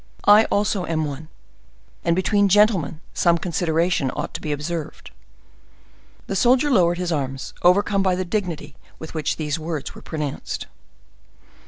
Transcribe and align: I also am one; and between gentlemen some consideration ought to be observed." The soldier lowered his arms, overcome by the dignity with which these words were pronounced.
I 0.25 0.45
also 0.45 0.87
am 0.87 1.05
one; 1.05 1.27
and 2.03 2.15
between 2.15 2.49
gentlemen 2.49 3.01
some 3.13 3.37
consideration 3.37 4.09
ought 4.15 4.33
to 4.33 4.41
be 4.41 4.51
observed." 4.51 5.11
The 6.25 6.35
soldier 6.35 6.71
lowered 6.71 6.97
his 6.97 7.11
arms, 7.11 7.53
overcome 7.61 8.01
by 8.01 8.15
the 8.15 8.25
dignity 8.25 8.75
with 8.97 9.13
which 9.13 9.35
these 9.35 9.59
words 9.59 9.93
were 9.93 10.01
pronounced. 10.01 10.65